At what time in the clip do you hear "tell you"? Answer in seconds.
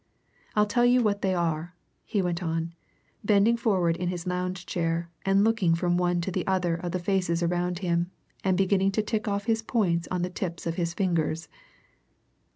0.65-1.03